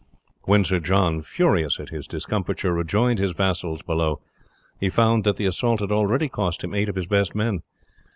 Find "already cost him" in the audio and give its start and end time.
5.91-6.73